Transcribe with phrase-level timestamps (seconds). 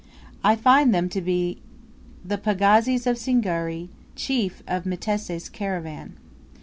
[0.43, 1.61] I find them to be
[2.25, 6.17] the pagazis of Singiri, chief of Mtesa's caravan.